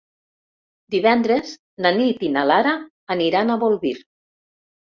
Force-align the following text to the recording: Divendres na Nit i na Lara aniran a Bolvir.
Divendres 0.95 1.51
na 1.85 1.93
Nit 1.99 2.25
i 2.29 2.33
na 2.39 2.47
Lara 2.55 2.75
aniran 3.19 3.55
a 3.55 3.61
Bolvir. 3.67 3.95